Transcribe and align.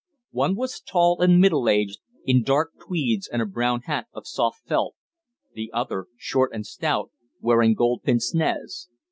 One 0.31 0.55
was 0.55 0.79
tall 0.81 1.21
and 1.21 1.39
middle 1.39 1.69
aged, 1.69 1.99
in 2.25 2.41
dark 2.41 2.71
tweeds 2.79 3.27
and 3.31 3.39
a 3.39 3.45
brown 3.45 3.81
hat 3.81 4.07
of 4.13 4.25
soft 4.25 4.67
felt; 4.67 4.95
the 5.53 5.69
other, 5.73 6.07
short 6.17 6.53
and 6.55 6.65
stout, 6.65 7.11
wearing 7.39 7.75
gold 7.75 8.01
pince 8.01 8.33
nez. 8.33 8.87